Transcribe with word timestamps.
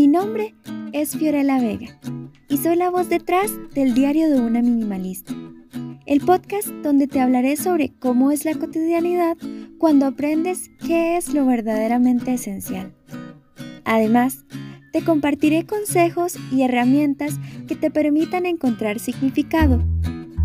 Mi 0.00 0.06
nombre 0.06 0.54
es 0.94 1.14
Fiorella 1.14 1.60
Vega 1.60 2.00
y 2.48 2.56
soy 2.56 2.76
la 2.76 2.88
voz 2.88 3.10
detrás 3.10 3.52
del 3.74 3.92
diario 3.92 4.30
de 4.30 4.40
una 4.40 4.62
minimalista, 4.62 5.34
el 6.06 6.22
podcast 6.22 6.68
donde 6.82 7.06
te 7.06 7.20
hablaré 7.20 7.54
sobre 7.56 7.92
cómo 7.98 8.30
es 8.30 8.46
la 8.46 8.54
cotidianidad 8.54 9.36
cuando 9.76 10.06
aprendes 10.06 10.70
qué 10.86 11.18
es 11.18 11.34
lo 11.34 11.44
verdaderamente 11.44 12.32
esencial. 12.32 12.94
Además, 13.84 14.46
te 14.90 15.04
compartiré 15.04 15.66
consejos 15.66 16.34
y 16.50 16.62
herramientas 16.62 17.38
que 17.68 17.76
te 17.76 17.90
permitan 17.90 18.46
encontrar 18.46 19.00
significado 19.00 19.84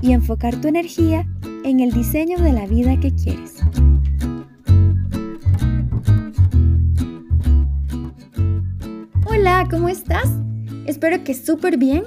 y 0.02 0.12
enfocar 0.12 0.60
tu 0.60 0.68
energía 0.68 1.26
en 1.64 1.80
el 1.80 1.94
diseño 1.94 2.40
de 2.40 2.52
la 2.52 2.68
vida 2.68 3.00
que 3.00 3.16
quieres. 3.16 3.64
Hola, 9.48 9.67
¿cómo 9.70 9.90
estás? 9.90 10.27
Espero 10.88 11.23
que 11.23 11.35
súper 11.35 11.77
bien. 11.77 12.04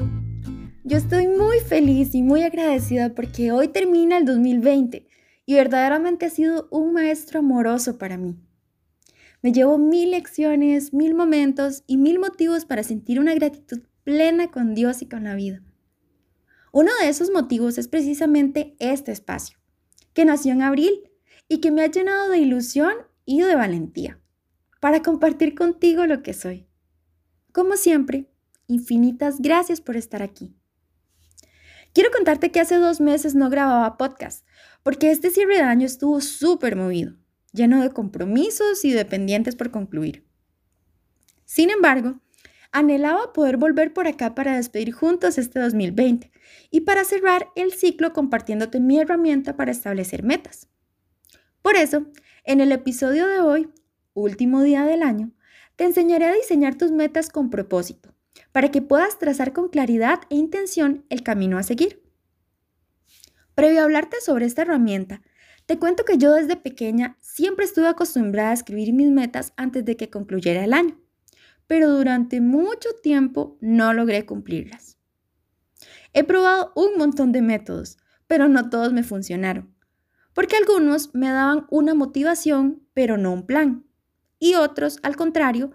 Yo 0.83 0.97
estoy 0.97 1.29
muy 1.29 1.61
feliz 1.61 2.13
y 2.17 2.21
muy 2.21 2.43
agradecida 2.43 3.15
porque 3.15 3.53
hoy 3.53 3.69
termina 3.69 4.19
el 4.19 4.25
2020 4.25 5.07
y 5.47 5.55
verdaderamente 5.55 6.27
ha 6.27 6.31
sido 6.31 6.67
un 6.73 6.93
maestro 6.93 7.39
amoroso 7.39 7.97
para 7.97 8.17
mí. 8.17 8.37
Me 9.41 9.53
llevo 9.53 9.79
mil 9.79 10.11
lecciones, 10.11 10.93
mil 10.93 11.15
momentos 11.15 11.85
y 11.87 11.97
mil 11.97 12.19
motivos 12.19 12.65
para 12.65 12.83
sentir 12.83 13.21
una 13.21 13.37
gratitud 13.37 13.83
plena 14.03 14.51
con 14.51 14.75
Dios 14.75 15.01
y 15.01 15.07
con 15.07 15.23
la 15.23 15.37
vida. 15.37 15.63
Uno 16.73 16.91
de 17.01 17.09
esos 17.09 17.31
motivos 17.31 17.79
es 17.79 17.87
precisamente 17.87 18.75
este 18.81 19.13
espacio, 19.13 19.61
que 20.13 20.25
nació 20.25 20.55
en 20.55 20.63
abril 20.63 21.09
y 21.49 21.61
que 21.61 21.71
me 21.71 21.83
ha 21.83 21.87
llenado 21.87 22.31
de 22.31 22.39
ilusión 22.39 22.95
y 23.25 23.43
de 23.43 23.55
valentía 23.55 24.19
para 24.81 25.03
compartir 25.03 25.55
contigo 25.55 26.05
lo 26.05 26.25
que 26.25 26.35
soy. 26.35 26.68
Como 27.59 27.77
siempre, 27.77 28.31
infinitas 28.69 29.41
gracias 29.41 29.81
por 29.81 29.97
estar 29.97 30.23
aquí. 30.23 30.55
Quiero 31.93 32.13
contarte 32.13 32.53
que 32.53 32.61
hace 32.61 32.77
dos 32.77 33.01
meses 33.01 33.35
no 33.35 33.51
grababa 33.51 33.99
podcast, 33.99 34.47
porque 34.85 35.11
este 35.11 35.31
cierre 35.31 35.57
de 35.57 35.63
año 35.63 35.85
estuvo 35.85 36.21
súper 36.21 36.77
movido 36.77 37.17
lleno 37.53 37.83
de 37.83 37.91
compromisos 37.91 38.85
y 38.85 38.93
de 38.93 39.05
pendientes 39.05 39.57
por 39.57 39.73
concluir. 39.73 40.25
Sin 41.47 41.71
embargo, 41.71 42.21
anhelaba 42.71 43.33
poder 43.33 43.57
volver 43.57 43.93
por 43.93 44.07
acá 44.07 44.37
para 44.37 44.55
despedir 44.55 44.93
juntos 44.93 45.37
este 45.37 45.59
2020 45.59 46.31
y 46.71 46.83
para 46.83 47.03
cerrar 47.03 47.49
el 47.57 47.73
ciclo 47.73 48.13
compartiéndote 48.13 48.79
mi 48.79 49.01
herramienta 49.01 49.57
para 49.57 49.73
establecer 49.73 50.23
metas. 50.23 50.69
Por 51.61 51.75
eso, 51.75 52.07
en 52.45 52.61
el 52.61 52.71
episodio 52.71 53.27
de 53.27 53.41
hoy, 53.41 53.69
último 54.15 54.63
día 54.63 54.85
del 54.85 55.03
año, 55.03 55.33
te 55.79 55.85
enseñaré 55.85 56.25
a 56.25 56.35
diseñar 56.35 56.75
tus 56.75 56.91
metas 56.91 57.31
con 57.31 57.51
propósito, 57.51 58.13
para 58.51 58.73
que 58.73 58.83
puedas 58.83 59.17
trazar 59.21 59.53
con 59.53 59.69
claridad 59.69 60.23
e 60.29 60.35
intención 60.35 61.07
el 61.09 61.23
camino 61.23 61.57
a 61.57 61.63
seguir. 61.63 62.03
Previo 63.55 63.81
a 63.81 63.85
hablarte 63.85 64.17
sobre 64.21 64.47
esta 64.47 64.63
herramienta, 64.63 65.23
te 65.67 65.79
cuento 65.79 66.05
que 66.05 66.19
yo 66.19 66.33
desde 66.33 66.57
pequeña 66.57 67.17
siempre 67.21 67.65
estuve 67.65 67.87
acostumbrada 67.87 68.51
a 68.51 68.55
escribir 68.55 68.93
mis 68.93 69.09
metas 69.09 69.53
antes 69.57 69.85
de 69.85 69.97
que 69.97 70.11
concluyera 70.11 70.65
el 70.65 70.73
año, 70.73 71.01
pero 71.69 71.93
durante 71.93 72.41
mucho 72.41 72.89
tiempo 73.01 73.57
no 73.61 73.93
logré 73.93 74.27
cumplirlas. 74.27 74.99
He 76.13 76.25
probado 76.25 76.73
un 76.75 76.99
montón 76.99 77.31
de 77.31 77.41
métodos, 77.41 77.99
pero 78.27 78.49
no 78.49 78.69
todos 78.69 78.93
me 78.93 79.05
funcionaron, 79.05 79.73
porque 80.33 80.57
algunos 80.57 81.15
me 81.15 81.31
daban 81.31 81.69
una 81.71 81.95
motivación, 81.95 82.83
pero 82.95 83.17
no 83.17 83.33
un 83.33 83.47
plan, 83.47 83.88
y 84.39 84.55
otros, 84.55 84.99
al 85.03 85.17
contrario, 85.17 85.73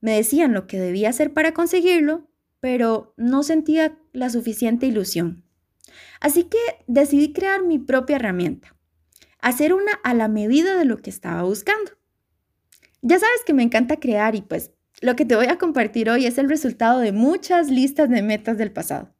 me 0.00 0.16
decían 0.16 0.52
lo 0.52 0.66
que 0.66 0.78
debía 0.78 1.10
hacer 1.10 1.32
para 1.32 1.52
conseguirlo, 1.52 2.28
pero 2.60 3.14
no 3.16 3.42
sentía 3.42 3.98
la 4.12 4.30
suficiente 4.30 4.86
ilusión. 4.86 5.44
Así 6.20 6.44
que 6.44 6.58
decidí 6.86 7.32
crear 7.32 7.62
mi 7.62 7.78
propia 7.78 8.16
herramienta 8.16 8.78
hacer 9.40 9.72
una 9.72 9.92
a 10.04 10.14
la 10.14 10.28
medida 10.28 10.76
de 10.76 10.84
lo 10.84 10.98
que 10.98 11.10
estaba 11.10 11.42
buscando. 11.42 11.92
Ya 13.02 13.18
sabes 13.18 13.40
que 13.46 13.54
me 13.54 13.62
encanta 13.62 13.98
crear 13.98 14.34
y 14.34 14.42
pues 14.42 14.72
lo 15.00 15.14
que 15.14 15.24
te 15.24 15.36
voy 15.36 15.46
a 15.46 15.58
compartir 15.58 16.10
hoy 16.10 16.26
es 16.26 16.38
el 16.38 16.48
resultado 16.48 16.98
de 16.98 17.12
muchas 17.12 17.70
listas 17.70 18.10
de 18.10 18.22
metas 18.22 18.58
del 18.58 18.72
pasado. 18.72 19.14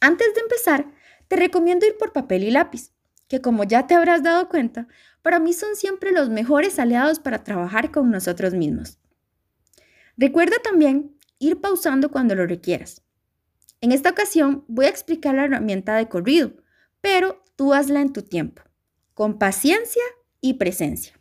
Antes 0.00 0.34
de 0.34 0.40
empezar, 0.40 0.92
te 1.28 1.36
recomiendo 1.36 1.86
ir 1.86 1.96
por 1.98 2.12
papel 2.12 2.44
y 2.44 2.50
lápiz, 2.50 2.92
que 3.30 3.40
como 3.40 3.62
ya 3.62 3.86
te 3.86 3.94
habrás 3.94 4.24
dado 4.24 4.48
cuenta, 4.48 4.88
para 5.22 5.38
mí 5.38 5.52
son 5.52 5.76
siempre 5.76 6.10
los 6.10 6.28
mejores 6.28 6.80
aliados 6.80 7.20
para 7.20 7.44
trabajar 7.44 7.92
con 7.92 8.10
nosotros 8.10 8.54
mismos. 8.54 8.98
Recuerda 10.16 10.56
también 10.64 11.16
ir 11.38 11.60
pausando 11.60 12.10
cuando 12.10 12.34
lo 12.34 12.44
requieras. 12.44 13.02
En 13.80 13.92
esta 13.92 14.10
ocasión 14.10 14.64
voy 14.66 14.86
a 14.86 14.90
explicar 14.90 15.36
la 15.36 15.44
herramienta 15.44 15.94
de 15.94 16.08
corrido, 16.08 16.54
pero 17.00 17.44
tú 17.54 17.72
hazla 17.72 18.00
en 18.00 18.12
tu 18.12 18.22
tiempo 18.22 18.62
con 19.14 19.38
paciencia 19.38 20.02
y 20.40 20.54
presencia. 20.54 21.14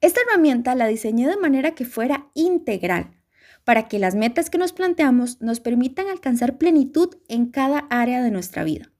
Esta 0.00 0.20
herramienta 0.22 0.74
la 0.74 0.88
diseñé 0.88 1.28
de 1.28 1.36
manera 1.36 1.76
que 1.76 1.84
fuera 1.84 2.28
integral, 2.34 3.22
para 3.64 3.86
que 3.86 4.00
las 4.00 4.16
metas 4.16 4.50
que 4.50 4.58
nos 4.58 4.72
planteamos 4.72 5.40
nos 5.40 5.60
permitan 5.60 6.08
alcanzar 6.08 6.58
plenitud 6.58 7.14
en 7.28 7.50
cada 7.50 7.86
área 7.90 8.22
de 8.22 8.30
nuestra 8.30 8.64
vida. 8.64 8.90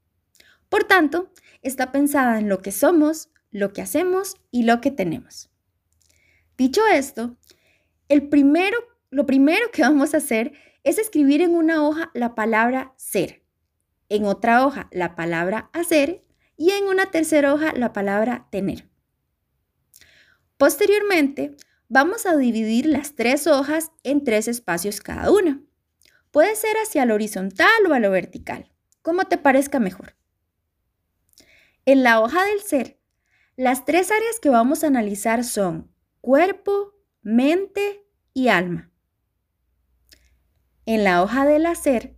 Por 0.70 0.84
tanto, 0.84 1.30
está 1.60 1.92
pensada 1.92 2.38
en 2.38 2.48
lo 2.48 2.62
que 2.62 2.72
somos, 2.72 3.28
lo 3.50 3.74
que 3.74 3.82
hacemos 3.82 4.36
y 4.50 4.62
lo 4.62 4.80
que 4.80 4.90
tenemos. 4.90 5.50
Dicho 6.56 6.86
esto, 6.86 7.36
el 8.08 8.28
primero, 8.28 8.78
lo 9.10 9.26
primero 9.26 9.70
que 9.72 9.82
vamos 9.82 10.14
a 10.14 10.18
hacer 10.18 10.52
es 10.84 10.98
escribir 10.98 11.42
en 11.42 11.54
una 11.54 11.82
hoja 11.82 12.10
la 12.14 12.34
palabra 12.34 12.94
ser, 12.96 13.42
en 14.08 14.24
otra 14.24 14.64
hoja 14.64 14.88
la 14.92 15.16
palabra 15.16 15.68
hacer 15.72 16.24
y 16.56 16.70
en 16.70 16.84
una 16.84 17.10
tercera 17.10 17.52
hoja 17.52 17.72
la 17.72 17.92
palabra 17.92 18.46
tener. 18.50 18.88
Posteriormente, 20.56 21.56
vamos 21.88 22.26
a 22.26 22.36
dividir 22.36 22.86
las 22.86 23.16
tres 23.16 23.48
hojas 23.48 23.90
en 24.04 24.22
tres 24.22 24.46
espacios 24.46 25.00
cada 25.00 25.32
una. 25.32 25.62
Puede 26.30 26.54
ser 26.54 26.76
hacia 26.76 27.06
lo 27.06 27.14
horizontal 27.14 27.86
o 27.88 27.94
a 27.94 27.98
lo 27.98 28.10
vertical, 28.10 28.70
como 29.02 29.24
te 29.24 29.36
parezca 29.36 29.80
mejor. 29.80 30.19
En 31.86 32.02
la 32.02 32.20
hoja 32.20 32.44
del 32.44 32.60
ser, 32.60 33.00
las 33.56 33.84
tres 33.84 34.10
áreas 34.10 34.38
que 34.40 34.50
vamos 34.50 34.84
a 34.84 34.88
analizar 34.88 35.44
son 35.44 35.90
cuerpo, 36.20 36.94
mente 37.22 38.06
y 38.34 38.48
alma. 38.48 38.90
En 40.84 41.04
la 41.04 41.22
hoja 41.22 41.46
del 41.46 41.66
hacer, 41.66 42.16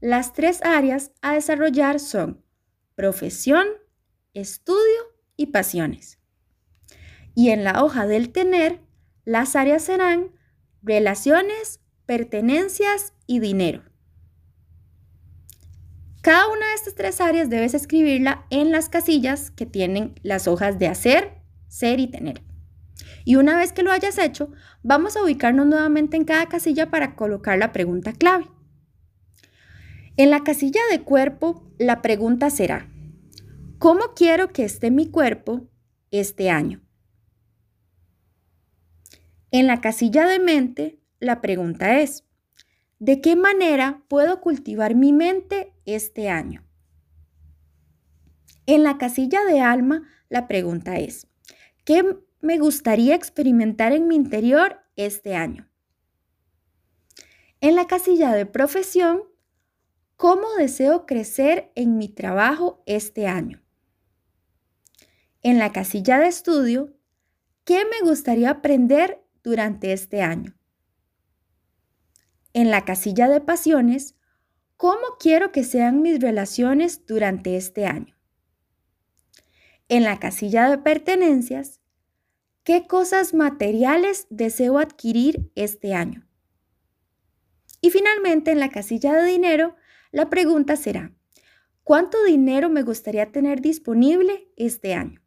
las 0.00 0.32
tres 0.32 0.60
áreas 0.62 1.12
a 1.20 1.34
desarrollar 1.34 2.00
son 2.00 2.44
profesión, 2.94 3.66
estudio 4.34 5.14
y 5.36 5.46
pasiones. 5.46 6.18
Y 7.34 7.50
en 7.50 7.64
la 7.64 7.84
hoja 7.84 8.06
del 8.06 8.32
tener, 8.32 8.80
las 9.24 9.56
áreas 9.56 9.82
serán 9.82 10.32
relaciones, 10.82 11.80
pertenencias 12.06 13.14
y 13.26 13.40
dinero. 13.40 13.82
Cada 16.22 16.48
una 16.48 16.68
de 16.68 16.74
estas 16.74 16.94
tres 16.94 17.20
áreas 17.20 17.50
debes 17.50 17.74
escribirla 17.74 18.46
en 18.50 18.70
las 18.70 18.88
casillas 18.88 19.50
que 19.50 19.66
tienen 19.66 20.14
las 20.22 20.48
hojas 20.48 20.78
de 20.78 20.86
hacer, 20.86 21.42
ser 21.68 22.00
y 22.00 22.06
tener. 22.06 22.42
Y 23.24 23.36
una 23.36 23.56
vez 23.56 23.72
que 23.72 23.82
lo 23.82 23.90
hayas 23.90 24.18
hecho, 24.18 24.52
vamos 24.82 25.16
a 25.16 25.22
ubicarnos 25.22 25.66
nuevamente 25.66 26.16
en 26.16 26.24
cada 26.24 26.46
casilla 26.46 26.90
para 26.90 27.16
colocar 27.16 27.58
la 27.58 27.72
pregunta 27.72 28.12
clave. 28.12 28.48
En 30.16 30.30
la 30.30 30.44
casilla 30.44 30.80
de 30.90 31.02
cuerpo, 31.02 31.68
la 31.78 32.02
pregunta 32.02 32.50
será, 32.50 32.88
¿Cómo 33.82 34.14
quiero 34.14 34.52
que 34.52 34.62
esté 34.62 34.92
mi 34.92 35.10
cuerpo 35.10 35.68
este 36.12 36.50
año? 36.50 36.82
En 39.50 39.66
la 39.66 39.80
casilla 39.80 40.24
de 40.28 40.38
mente, 40.38 41.00
la 41.18 41.40
pregunta 41.40 41.98
es, 41.98 42.24
¿de 43.00 43.20
qué 43.20 43.34
manera 43.34 44.04
puedo 44.06 44.40
cultivar 44.40 44.94
mi 44.94 45.12
mente 45.12 45.71
este 45.86 46.28
año? 46.28 46.64
En 48.66 48.82
la 48.82 48.98
casilla 48.98 49.44
de 49.44 49.60
alma, 49.60 50.08
la 50.28 50.46
pregunta 50.46 50.96
es, 50.96 51.26
¿qué 51.84 52.04
me 52.40 52.58
gustaría 52.58 53.14
experimentar 53.14 53.92
en 53.92 54.08
mi 54.08 54.16
interior 54.16 54.80
este 54.96 55.34
año? 55.34 55.68
En 57.60 57.76
la 57.76 57.86
casilla 57.86 58.32
de 58.32 58.46
profesión, 58.46 59.22
¿cómo 60.16 60.46
deseo 60.58 61.06
crecer 61.06 61.72
en 61.74 61.98
mi 61.98 62.08
trabajo 62.08 62.82
este 62.86 63.26
año? 63.26 63.62
en 65.42 65.58
la 65.58 65.72
casilla 65.72 66.18
de 66.18 66.28
estudio, 66.28 66.94
¿qué 67.64 67.84
me 67.84 68.08
gustaría 68.08 68.50
aprender 68.50 69.22
durante 69.42 69.92
este 69.92 70.22
año? 70.22 70.54
En 72.52 72.70
la 72.70 72.84
casilla 72.84 73.28
de 73.28 73.40
pasiones, 73.40 74.14
¿cómo 74.82 75.16
quiero 75.16 75.52
que 75.52 75.62
sean 75.62 76.02
mis 76.02 76.18
relaciones 76.18 77.06
durante 77.06 77.56
este 77.56 77.86
año? 77.86 78.16
En 79.88 80.02
la 80.02 80.18
casilla 80.18 80.68
de 80.68 80.78
pertenencias, 80.78 81.80
¿qué 82.64 82.88
cosas 82.88 83.32
materiales 83.32 84.26
deseo 84.28 84.80
adquirir 84.80 85.52
este 85.54 85.94
año? 85.94 86.26
Y 87.80 87.90
finalmente, 87.90 88.50
en 88.50 88.58
la 88.58 88.70
casilla 88.70 89.14
de 89.14 89.24
dinero, 89.24 89.76
la 90.10 90.28
pregunta 90.28 90.74
será, 90.74 91.12
¿cuánto 91.84 92.24
dinero 92.24 92.68
me 92.68 92.82
gustaría 92.82 93.30
tener 93.30 93.60
disponible 93.60 94.48
este 94.56 94.94
año? 94.94 95.22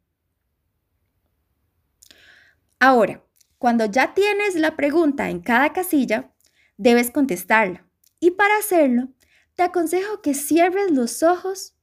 Ahora, 2.78 3.24
cuando 3.56 3.86
ya 3.86 4.12
tienes 4.12 4.54
la 4.54 4.76
pregunta 4.76 5.30
en 5.30 5.40
cada 5.40 5.72
casilla, 5.72 6.34
debes 6.76 7.10
contestarla. 7.10 7.86
Y 8.20 8.32
para 8.32 8.58
hacerlo, 8.58 9.15
te 9.56 9.62
aconsejo 9.62 10.20
que 10.20 10.34
cierres 10.34 10.90
los 10.90 11.22
ojos 11.22 11.74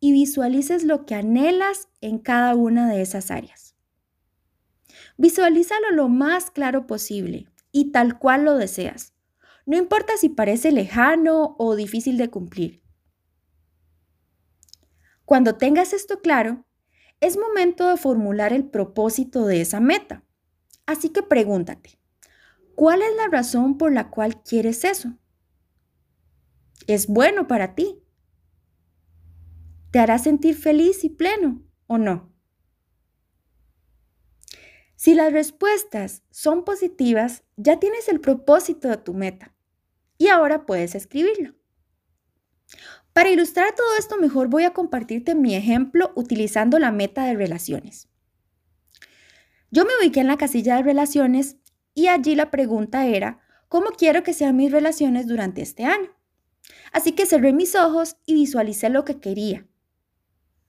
y 0.00 0.12
visualices 0.12 0.84
lo 0.84 1.06
que 1.06 1.14
anhelas 1.14 1.88
en 2.00 2.18
cada 2.18 2.54
una 2.54 2.88
de 2.88 3.00
esas 3.00 3.30
áreas. 3.30 3.74
Visualízalo 5.16 5.90
lo 5.92 6.08
más 6.08 6.50
claro 6.50 6.86
posible 6.86 7.48
y 7.72 7.90
tal 7.90 8.18
cual 8.18 8.44
lo 8.44 8.56
deseas. 8.56 9.14
No 9.64 9.76
importa 9.76 10.16
si 10.18 10.28
parece 10.28 10.70
lejano 10.72 11.56
o 11.58 11.74
difícil 11.74 12.18
de 12.18 12.28
cumplir. 12.28 12.82
Cuando 15.24 15.56
tengas 15.56 15.92
esto 15.92 16.20
claro, 16.20 16.66
es 17.20 17.38
momento 17.38 17.88
de 17.88 17.96
formular 17.96 18.52
el 18.52 18.64
propósito 18.64 19.46
de 19.46 19.62
esa 19.62 19.80
meta. 19.80 20.22
Así 20.84 21.08
que 21.08 21.22
pregúntate, 21.22 21.98
¿cuál 22.74 23.02
es 23.02 23.16
la 23.16 23.26
razón 23.28 23.78
por 23.78 23.92
la 23.92 24.10
cual 24.10 24.42
quieres 24.42 24.84
eso? 24.84 25.16
¿Es 26.86 27.06
bueno 27.06 27.46
para 27.48 27.74
ti? 27.74 28.02
¿Te 29.90 29.98
hará 29.98 30.18
sentir 30.18 30.56
feliz 30.56 31.04
y 31.04 31.10
pleno 31.10 31.62
o 31.86 31.98
no? 31.98 32.32
Si 34.96 35.14
las 35.14 35.32
respuestas 35.32 36.22
son 36.30 36.64
positivas, 36.64 37.44
ya 37.56 37.78
tienes 37.78 38.08
el 38.08 38.20
propósito 38.20 38.88
de 38.88 38.96
tu 38.96 39.14
meta 39.14 39.54
y 40.18 40.28
ahora 40.28 40.64
puedes 40.66 40.94
escribirlo. 40.94 41.54
Para 43.12 43.30
ilustrar 43.30 43.74
todo 43.74 43.96
esto 43.98 44.18
mejor 44.18 44.48
voy 44.48 44.64
a 44.64 44.72
compartirte 44.72 45.34
mi 45.34 45.54
ejemplo 45.54 46.12
utilizando 46.16 46.78
la 46.78 46.92
meta 46.92 47.24
de 47.24 47.34
relaciones. 47.34 48.08
Yo 49.70 49.84
me 49.84 49.92
ubiqué 50.00 50.20
en 50.20 50.26
la 50.26 50.36
casilla 50.36 50.76
de 50.76 50.82
relaciones 50.82 51.56
y 51.94 52.08
allí 52.08 52.34
la 52.34 52.50
pregunta 52.50 53.06
era, 53.06 53.40
¿cómo 53.68 53.90
quiero 53.90 54.22
que 54.22 54.34
sean 54.34 54.56
mis 54.56 54.70
relaciones 54.70 55.26
durante 55.26 55.62
este 55.62 55.84
año? 55.84 56.10
Así 56.96 57.12
que 57.12 57.26
cerré 57.26 57.52
mis 57.52 57.74
ojos 57.74 58.16
y 58.24 58.32
visualicé 58.32 58.88
lo 58.88 59.04
que 59.04 59.20
quería. 59.20 59.66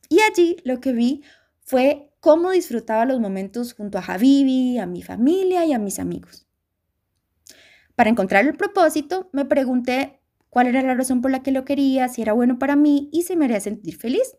Y 0.09 0.19
allí 0.19 0.57
lo 0.65 0.81
que 0.81 0.91
vi 0.91 1.23
fue 1.61 2.11
cómo 2.19 2.51
disfrutaba 2.51 3.05
los 3.05 3.21
momentos 3.21 3.73
junto 3.73 3.97
a 3.97 4.01
Javivi, 4.01 4.77
a 4.77 4.85
mi 4.87 5.01
familia 5.01 5.63
y 5.63 5.71
a 5.71 5.79
mis 5.79 5.99
amigos. 5.99 6.45
Para 7.95 8.09
encontrar 8.09 8.45
el 8.45 8.57
propósito, 8.57 9.29
me 9.31 9.45
pregunté 9.45 10.19
cuál 10.49 10.67
era 10.67 10.81
la 10.81 10.95
razón 10.95 11.21
por 11.21 11.31
la 11.31 11.43
que 11.43 11.53
lo 11.53 11.63
quería, 11.63 12.09
si 12.09 12.23
era 12.23 12.33
bueno 12.33 12.59
para 12.59 12.75
mí 12.75 13.07
y 13.13 13.21
si 13.21 13.37
me 13.37 13.45
haría 13.45 13.61
sentir 13.61 13.95
feliz. 13.95 14.35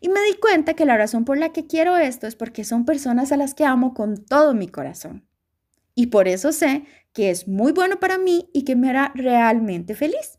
Y 0.00 0.08
me 0.08 0.22
di 0.22 0.38
cuenta 0.40 0.72
que 0.72 0.86
la 0.86 0.96
razón 0.96 1.26
por 1.26 1.36
la 1.36 1.52
que 1.52 1.66
quiero 1.66 1.98
esto 1.98 2.26
es 2.26 2.36
porque 2.36 2.64
son 2.64 2.86
personas 2.86 3.32
a 3.32 3.36
las 3.36 3.52
que 3.52 3.66
amo 3.66 3.92
con 3.92 4.24
todo 4.24 4.54
mi 4.54 4.68
corazón. 4.68 5.28
Y 5.94 6.06
por 6.06 6.26
eso 6.26 6.52
sé 6.52 6.84
que 7.12 7.28
es 7.28 7.48
muy 7.48 7.72
bueno 7.72 8.00
para 8.00 8.16
mí 8.16 8.48
y 8.54 8.64
que 8.64 8.76
me 8.76 8.88
hará 8.88 9.12
realmente 9.14 9.94
feliz. 9.94 10.38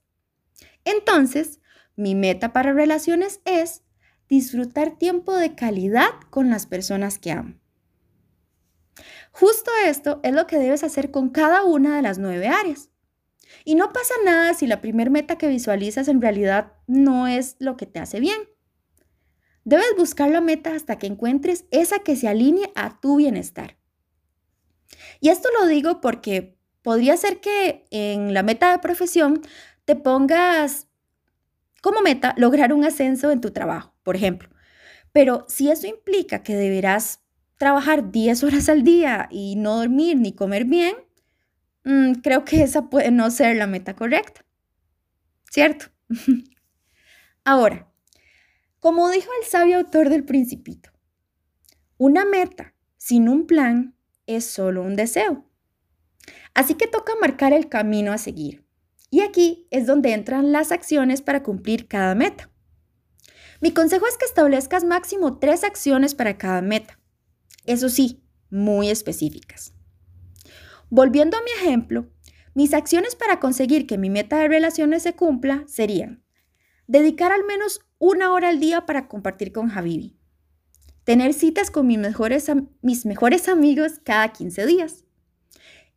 Entonces, 0.85 1.59
mi 1.95 2.15
meta 2.15 2.53
para 2.53 2.73
relaciones 2.73 3.41
es 3.45 3.83
disfrutar 4.27 4.97
tiempo 4.97 5.35
de 5.35 5.55
calidad 5.55 6.09
con 6.29 6.49
las 6.49 6.65
personas 6.65 7.19
que 7.19 7.31
amo. 7.31 7.55
Justo 9.31 9.71
esto 9.85 10.19
es 10.23 10.33
lo 10.33 10.47
que 10.47 10.59
debes 10.59 10.83
hacer 10.83 11.11
con 11.11 11.29
cada 11.29 11.63
una 11.63 11.95
de 11.95 12.01
las 12.01 12.17
nueve 12.17 12.47
áreas. 12.47 12.89
Y 13.65 13.75
no 13.75 13.91
pasa 13.91 14.13
nada 14.25 14.53
si 14.53 14.67
la 14.67 14.81
primer 14.81 15.09
meta 15.09 15.37
que 15.37 15.47
visualizas 15.47 16.07
en 16.07 16.21
realidad 16.21 16.73
no 16.87 17.27
es 17.27 17.55
lo 17.59 17.77
que 17.77 17.85
te 17.85 17.99
hace 17.99 18.19
bien. 18.19 18.39
Debes 19.65 19.95
buscar 19.97 20.29
la 20.29 20.41
meta 20.41 20.75
hasta 20.75 20.97
que 20.97 21.07
encuentres 21.07 21.65
esa 21.71 21.99
que 21.99 22.15
se 22.15 22.27
alinee 22.27 22.71
a 22.75 22.99
tu 22.99 23.17
bienestar. 23.17 23.77
Y 25.19 25.29
esto 25.29 25.49
lo 25.59 25.67
digo 25.67 26.01
porque 26.01 26.57
podría 26.81 27.15
ser 27.17 27.39
que 27.39 27.85
en 27.91 28.33
la 28.33 28.43
meta 28.43 28.71
de 28.71 28.79
profesión 28.79 29.41
te 29.85 29.95
pongas 29.95 30.87
como 31.81 32.01
meta 32.01 32.33
lograr 32.37 32.73
un 32.73 32.85
ascenso 32.85 33.31
en 33.31 33.41
tu 33.41 33.51
trabajo, 33.51 33.93
por 34.03 34.15
ejemplo. 34.15 34.49
Pero 35.11 35.45
si 35.49 35.69
eso 35.69 35.85
implica 35.87 36.43
que 36.43 36.55
deberás 36.55 37.21
trabajar 37.57 38.11
10 38.11 38.43
horas 38.43 38.69
al 38.69 38.83
día 38.83 39.27
y 39.29 39.55
no 39.55 39.77
dormir 39.77 40.17
ni 40.17 40.33
comer 40.33 40.65
bien, 40.65 40.95
mm, 41.83 42.13
creo 42.23 42.45
que 42.45 42.63
esa 42.63 42.89
puede 42.89 43.11
no 43.11 43.29
ser 43.31 43.57
la 43.57 43.67
meta 43.67 43.95
correcta. 43.95 44.45
¿Cierto? 45.51 45.87
Ahora, 47.45 47.91
como 48.79 49.09
dijo 49.09 49.29
el 49.41 49.47
sabio 49.47 49.77
autor 49.77 50.09
del 50.09 50.23
principito, 50.23 50.89
una 51.97 52.25
meta 52.25 52.73
sin 52.97 53.29
un 53.29 53.45
plan 53.45 53.95
es 54.25 54.45
solo 54.45 54.81
un 54.81 54.95
deseo. 54.95 55.45
Así 56.53 56.75
que 56.75 56.87
toca 56.87 57.13
marcar 57.19 57.53
el 57.53 57.69
camino 57.69 58.13
a 58.13 58.17
seguir. 58.17 58.62
Y 59.13 59.21
aquí 59.21 59.67
es 59.69 59.85
donde 59.85 60.11
entran 60.11 60.51
las 60.51 60.71
acciones 60.71 61.21
para 61.21 61.43
cumplir 61.43 61.87
cada 61.87 62.15
meta. 62.15 62.49
Mi 63.61 63.71
consejo 63.71 64.07
es 64.07 64.17
que 64.17 64.25
establezcas 64.25 64.83
máximo 64.85 65.37
tres 65.37 65.63
acciones 65.63 66.15
para 66.15 66.39
cada 66.39 66.63
meta. 66.63 66.99
Eso 67.67 67.89
sí, 67.89 68.23
muy 68.49 68.89
específicas. 68.89 69.71
Volviendo 70.89 71.37
a 71.37 71.43
mi 71.43 71.51
ejemplo, 71.51 72.09
mis 72.55 72.73
acciones 72.73 73.13
para 73.13 73.39
conseguir 73.39 73.85
que 73.85 73.99
mi 73.99 74.09
meta 74.09 74.39
de 74.39 74.47
relaciones 74.47 75.03
se 75.03 75.13
cumpla 75.13 75.63
serían 75.67 76.25
dedicar 76.87 77.31
al 77.31 77.43
menos 77.43 77.81
una 77.99 78.33
hora 78.33 78.49
al 78.49 78.59
día 78.59 78.87
para 78.87 79.07
compartir 79.07 79.51
con 79.51 79.69
Javivi, 79.69 80.17
tener 81.03 81.35
citas 81.35 81.69
con 81.69 81.85
mis 81.85 81.99
mejores, 81.99 82.51
mis 82.81 83.05
mejores 83.05 83.47
amigos 83.47 83.99
cada 84.03 84.33
15 84.33 84.65
días 84.65 85.05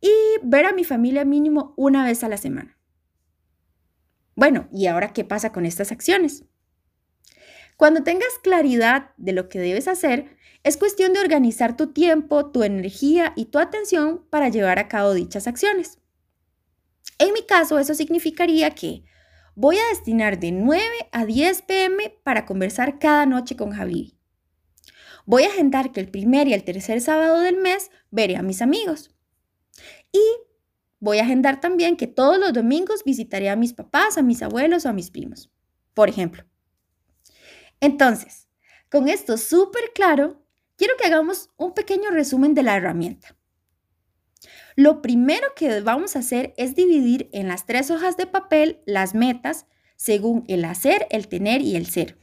y 0.03 0.13
ver 0.43 0.67
a 0.67 0.75
mi 0.75 0.85
familia 0.85 1.25
mínimo 1.25 1.73
una 1.79 2.05
vez 2.05 2.23
a 2.23 2.29
la 2.29 2.37
semana. 2.37 2.76
Bueno, 4.37 4.69
¿y 4.71 4.87
ahora 4.87 5.13
qué 5.13 5.25
pasa 5.25 5.51
con 5.51 5.67
estas 5.67 5.91
acciones? 5.91 6.45
Cuando 7.77 8.05
tengas 8.05 8.39
claridad 8.43 9.11
de 9.17 9.33
lo 9.33 9.49
que 9.49 9.59
debes 9.59 9.89
hacer, 9.89 10.37
es 10.63 10.77
cuestión 10.77 11.13
de 11.13 11.21
organizar 11.21 11.77
tu 11.77 11.93
tiempo, 11.93 12.51
tu 12.51 12.63
energía 12.63 13.33
y 13.35 13.47
tu 13.47 13.59
atención 13.59 14.25
para 14.31 14.49
llevar 14.49 14.79
a 14.79 14.89
cabo 14.89 15.15
dichas 15.15 15.47
acciones. 15.47 15.99
En 17.19 17.33
mi 17.33 17.47
caso, 17.47 17.79
eso 17.79 17.95
significaría 17.95 18.71
que 18.71 19.05
voy 19.55 19.79
a 19.79 19.89
destinar 19.89 20.39
de 20.39 20.53
9 20.53 20.85
a 21.13 21.25
10 21.25 21.63
pm 21.63 22.19
para 22.23 22.45
conversar 22.45 22.99
cada 22.99 23.25
noche 23.25 23.57
con 23.57 23.73
Javi. 23.73 24.19
Voy 25.25 25.45
a 25.45 25.49
agendar 25.49 25.93
que 25.93 26.01
el 26.01 26.11
primer 26.11 26.47
y 26.47 26.53
el 26.53 26.63
tercer 26.63 27.01
sábado 27.01 27.41
del 27.41 27.57
mes 27.57 27.91
veré 28.11 28.37
a 28.37 28.43
mis 28.43 28.61
amigos. 28.61 29.11
Y 30.13 30.21
voy 31.01 31.19
a 31.19 31.23
agendar 31.23 31.61
también 31.61 31.97
que 31.97 32.07
todos 32.07 32.39
los 32.39 32.53
domingos 32.53 33.05
visitaré 33.05 33.49
a 33.51 33.57
mis 33.57 33.73
papás, 33.73 34.19
a 34.19 34.23
mis 34.23 34.43
abuelos 34.43 34.87
o 34.87 34.89
a 34.89 34.93
mis 34.93 35.11
primos, 35.11 35.51
por 35.95 36.09
ejemplo. 36.09 36.45
Entonces, 37.81 38.49
con 38.91 39.09
esto 39.09 39.37
súper 39.37 39.93
claro, 39.95 40.43
quiero 40.77 40.95
que 40.99 41.07
hagamos 41.07 41.51
un 41.57 41.75
pequeño 41.75 42.11
resumen 42.11 42.55
de 42.55 42.63
la 42.63 42.77
herramienta. 42.77 43.37
Lo 44.77 45.01
primero 45.01 45.49
que 45.57 45.81
vamos 45.81 46.17
a 46.17 46.19
hacer 46.19 46.53
es 46.57 46.75
dividir 46.75 47.31
en 47.33 47.49
las 47.49 47.67
tres 47.67 47.91
hojas 47.91 48.17
de 48.17 48.27
papel 48.27 48.83
las 48.85 49.15
metas 49.15 49.67
según 49.97 50.45
el 50.49 50.65
hacer, 50.65 51.07
el 51.11 51.29
tener 51.29 51.63
y 51.63 51.77
el 51.77 51.87
ser. 51.87 52.19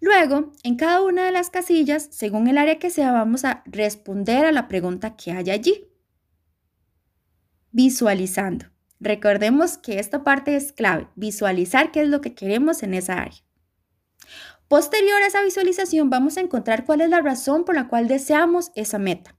Luego, 0.00 0.52
en 0.62 0.76
cada 0.76 1.02
una 1.02 1.24
de 1.24 1.32
las 1.32 1.50
casillas, 1.50 2.08
según 2.12 2.46
el 2.46 2.58
área 2.58 2.78
que 2.78 2.90
sea, 2.90 3.10
vamos 3.10 3.44
a 3.44 3.62
responder 3.66 4.44
a 4.44 4.52
la 4.52 4.68
pregunta 4.68 5.16
que 5.16 5.32
hay 5.32 5.50
allí. 5.50 5.87
Visualizando. 7.70 8.66
Recordemos 9.00 9.78
que 9.78 9.98
esta 9.98 10.24
parte 10.24 10.56
es 10.56 10.72
clave, 10.72 11.08
visualizar 11.14 11.92
qué 11.92 12.02
es 12.02 12.08
lo 12.08 12.20
que 12.20 12.34
queremos 12.34 12.82
en 12.82 12.94
esa 12.94 13.20
área. 13.20 13.44
Posterior 14.68 15.22
a 15.22 15.26
esa 15.26 15.42
visualización 15.42 16.10
vamos 16.10 16.36
a 16.36 16.40
encontrar 16.40 16.84
cuál 16.84 17.00
es 17.00 17.08
la 17.08 17.20
razón 17.20 17.64
por 17.64 17.74
la 17.74 17.88
cual 17.88 18.08
deseamos 18.08 18.70
esa 18.74 18.98
meta. 18.98 19.36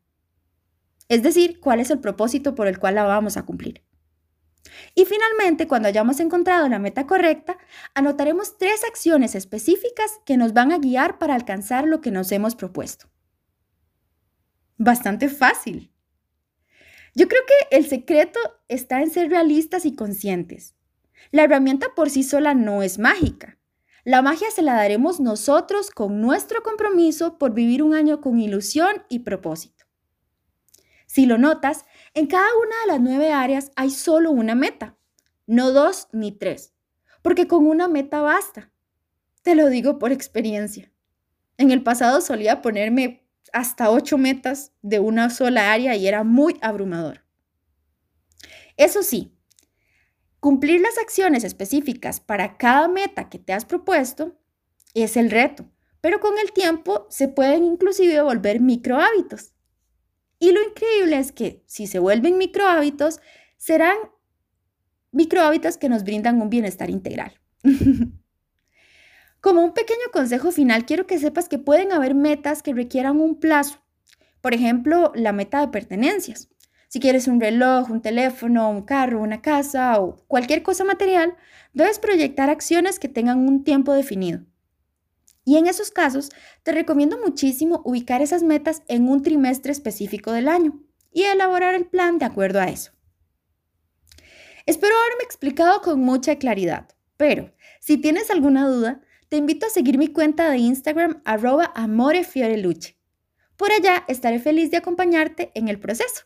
Es 1.07 1.23
decir, 1.23 1.59
cuál 1.59 1.79
es 1.79 1.89
el 1.91 1.99
propósito 1.99 2.55
por 2.55 2.67
el 2.67 2.79
cual 2.79 2.95
la 2.95 3.03
vamos 3.03 3.35
a 3.35 3.43
cumplir. 3.45 3.83
Y 4.95 5.05
finalmente, 5.05 5.67
cuando 5.67 5.87
hayamos 5.87 6.19
encontrado 6.19 6.67
la 6.69 6.79
meta 6.79 7.07
correcta, 7.07 7.57
anotaremos 7.93 8.57
tres 8.57 8.83
acciones 8.83 9.35
específicas 9.35 10.19
que 10.25 10.37
nos 10.37 10.53
van 10.53 10.71
a 10.71 10.77
guiar 10.77 11.17
para 11.17 11.35
alcanzar 11.35 11.85
lo 11.85 12.01
que 12.01 12.11
nos 12.11 12.31
hemos 12.31 12.55
propuesto. 12.55 13.07
Bastante 14.77 15.29
fácil. 15.29 15.91
Yo 17.15 17.27
creo 17.27 17.41
que 17.47 17.77
el 17.77 17.87
secreto 17.87 18.39
está 18.67 19.01
en 19.01 19.09
ser 19.11 19.29
realistas 19.29 19.85
y 19.85 19.95
conscientes. 19.95 20.75
La 21.31 21.43
herramienta 21.43 21.93
por 21.95 22.09
sí 22.09 22.23
sola 22.23 22.53
no 22.53 22.83
es 22.83 22.99
mágica. 22.99 23.57
La 24.03 24.21
magia 24.21 24.49
se 24.51 24.61
la 24.61 24.73
daremos 24.73 25.19
nosotros 25.19 25.91
con 25.91 26.21
nuestro 26.21 26.63
compromiso 26.63 27.37
por 27.37 27.53
vivir 27.53 27.83
un 27.83 27.93
año 27.93 28.21
con 28.21 28.39
ilusión 28.39 29.03
y 29.09 29.19
propósito. 29.19 29.85
Si 31.05 31.25
lo 31.25 31.37
notas, 31.37 31.85
en 32.13 32.27
cada 32.27 32.47
una 32.55 32.81
de 32.81 32.87
las 32.87 33.01
nueve 33.01 33.31
áreas 33.31 33.71
hay 33.75 33.89
solo 33.89 34.31
una 34.31 34.55
meta, 34.55 34.97
no 35.47 35.71
dos 35.71 36.07
ni 36.11 36.31
tres, 36.31 36.73
porque 37.21 37.47
con 37.47 37.67
una 37.67 37.87
meta 37.87 38.21
basta. 38.21 38.71
Te 39.41 39.55
lo 39.55 39.69
digo 39.69 39.99
por 39.99 40.11
experiencia. 40.11 40.91
En 41.57 41.71
el 41.71 41.83
pasado 41.83 42.21
solía 42.21 42.61
ponerme 42.61 43.27
hasta 43.53 43.89
ocho 43.89 44.17
metas 44.17 44.71
de 44.81 44.99
una 44.99 45.29
sola 45.29 45.71
área 45.71 45.95
y 45.95 46.07
era 46.07 46.23
muy 46.23 46.57
abrumador. 46.61 47.23
Eso 48.77 49.03
sí, 49.03 49.33
cumplir 50.39 50.81
las 50.81 50.97
acciones 50.97 51.43
específicas 51.43 52.19
para 52.19 52.57
cada 52.57 52.87
meta 52.87 53.29
que 53.29 53.39
te 53.39 53.53
has 53.53 53.65
propuesto 53.65 54.37
es 54.93 55.17
el 55.17 55.29
reto, 55.29 55.69
pero 56.01 56.19
con 56.19 56.37
el 56.39 56.51
tiempo 56.51 57.05
se 57.09 57.27
pueden 57.27 57.63
inclusive 57.65 58.21
volver 58.21 58.59
micro 58.59 58.97
hábitos. 58.97 59.53
Y 60.39 60.51
lo 60.53 60.61
increíble 60.63 61.19
es 61.19 61.31
que 61.31 61.63
si 61.65 61.87
se 61.87 61.99
vuelven 61.99 62.37
micro 62.37 62.65
hábitos, 62.65 63.19
serán 63.57 63.97
micro 65.11 65.41
hábitos 65.41 65.77
que 65.77 65.89
nos 65.89 66.03
brindan 66.03 66.41
un 66.41 66.49
bienestar 66.49 66.89
integral. 66.89 67.39
Como 69.41 69.63
un 69.63 69.73
pequeño 69.73 70.11
consejo 70.11 70.51
final, 70.51 70.85
quiero 70.85 71.07
que 71.07 71.17
sepas 71.17 71.47
que 71.47 71.57
pueden 71.57 71.93
haber 71.93 72.13
metas 72.13 72.61
que 72.61 72.73
requieran 72.73 73.21
un 73.21 73.39
plazo. 73.39 73.79
Por 74.41 74.53
ejemplo, 74.53 75.11
la 75.15 75.31
meta 75.31 75.61
de 75.61 75.69
pertenencias. 75.69 76.49
Si 76.89 76.99
quieres 76.99 77.27
un 77.27 77.39
reloj, 77.39 77.89
un 77.89 78.01
teléfono, 78.01 78.69
un 78.69 78.81
carro, 78.81 79.21
una 79.21 79.41
casa 79.41 79.99
o 80.01 80.17
cualquier 80.27 80.63
cosa 80.63 80.83
material, 80.83 81.37
debes 81.73 81.99
proyectar 81.99 82.49
acciones 82.49 82.99
que 82.99 83.07
tengan 83.07 83.47
un 83.47 83.63
tiempo 83.63 83.93
definido. 83.93 84.41
Y 85.45 85.57
en 85.57 85.67
esos 85.67 85.91
casos, 85.91 86.31
te 86.63 86.71
recomiendo 86.73 87.17
muchísimo 87.17 87.81
ubicar 87.85 88.21
esas 88.21 88.43
metas 88.43 88.83
en 88.87 89.07
un 89.07 89.21
trimestre 89.23 89.71
específico 89.71 90.31
del 90.31 90.47
año 90.47 90.81
y 91.11 91.23
elaborar 91.23 91.75
el 91.75 91.85
plan 91.85 92.17
de 92.17 92.25
acuerdo 92.25 92.59
a 92.59 92.65
eso. 92.65 92.91
Espero 94.65 94.93
haberme 94.95 95.23
explicado 95.23 95.81
con 95.81 96.01
mucha 96.01 96.35
claridad, 96.35 96.89
pero 97.17 97.53
si 97.79 97.97
tienes 97.97 98.29
alguna 98.29 98.67
duda, 98.67 99.01
te 99.29 99.37
invito 99.37 99.67
a 99.67 99.69
seguir 99.69 99.97
mi 99.97 100.07
cuenta 100.07 100.49
de 100.49 100.57
Instagram 100.57 101.21
arroba 101.23 101.71
amorefioreluche. 101.75 102.97
Por 103.55 103.71
allá 103.71 104.03
estaré 104.07 104.39
feliz 104.39 104.71
de 104.71 104.77
acompañarte 104.77 105.51
en 105.53 105.67
el 105.67 105.79
proceso. 105.79 106.25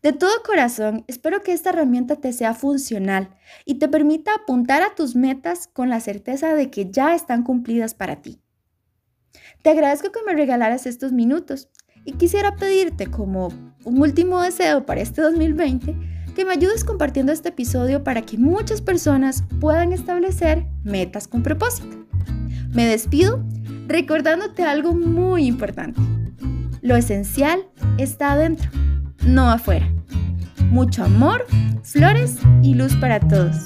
De 0.00 0.12
todo 0.12 0.42
corazón, 0.46 1.04
espero 1.08 1.42
que 1.42 1.52
esta 1.52 1.70
herramienta 1.70 2.16
te 2.16 2.32
sea 2.32 2.54
funcional 2.54 3.36
y 3.64 3.74
te 3.74 3.88
permita 3.88 4.32
apuntar 4.32 4.82
a 4.82 4.94
tus 4.94 5.16
metas 5.16 5.66
con 5.66 5.90
la 5.90 6.00
certeza 6.00 6.54
de 6.54 6.70
que 6.70 6.90
ya 6.90 7.14
están 7.14 7.42
cumplidas 7.42 7.94
para 7.94 8.22
ti. 8.22 8.40
Te 9.62 9.70
agradezco 9.70 10.12
que 10.12 10.22
me 10.24 10.34
regalaras 10.34 10.86
estos 10.86 11.12
minutos 11.12 11.68
y 12.04 12.12
quisiera 12.12 12.56
pedirte 12.56 13.08
como 13.08 13.48
un 13.84 14.00
último 14.00 14.40
deseo 14.40 14.86
para 14.86 15.00
este 15.00 15.20
2020 15.20 16.17
que 16.38 16.44
me 16.44 16.52
ayudes 16.52 16.84
compartiendo 16.84 17.32
este 17.32 17.48
episodio 17.48 18.04
para 18.04 18.22
que 18.22 18.38
muchas 18.38 18.80
personas 18.80 19.42
puedan 19.58 19.92
establecer 19.92 20.66
metas 20.84 21.26
con 21.26 21.42
propósito. 21.42 22.06
Me 22.70 22.86
despido 22.86 23.44
recordándote 23.88 24.62
algo 24.62 24.94
muy 24.94 25.46
importante. 25.46 26.00
Lo 26.80 26.94
esencial 26.94 27.66
está 27.98 28.34
adentro, 28.34 28.70
no 29.26 29.50
afuera. 29.50 29.90
Mucho 30.70 31.02
amor, 31.02 31.44
flores 31.82 32.36
y 32.62 32.74
luz 32.74 32.94
para 32.94 33.18
todos. 33.18 33.56